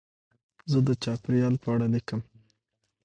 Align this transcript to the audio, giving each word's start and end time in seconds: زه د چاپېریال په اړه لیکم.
زه 0.71 0.79
د 0.87 0.89
چاپېریال 1.03 1.55
په 1.63 1.67
اړه 1.73 1.87
لیکم. 1.93 2.19